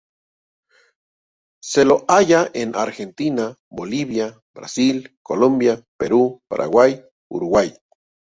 [1.63, 7.71] Se lo halla en Argentina, Bolivia, Brasil, Colombia, Perú, Paraguay, Uruguay.